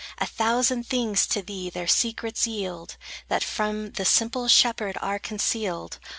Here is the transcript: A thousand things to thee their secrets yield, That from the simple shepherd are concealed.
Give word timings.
A 0.17 0.25
thousand 0.25 0.87
things 0.87 1.27
to 1.27 1.43
thee 1.43 1.69
their 1.69 1.85
secrets 1.85 2.47
yield, 2.47 2.97
That 3.27 3.43
from 3.43 3.91
the 3.91 4.03
simple 4.03 4.47
shepherd 4.47 4.97
are 4.99 5.19
concealed. 5.19 5.99